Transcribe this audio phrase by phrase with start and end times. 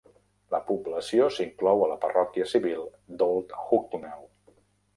[0.53, 2.89] La població s'inclou a la parròquia civil
[3.23, 4.29] d'Ault Hucknall.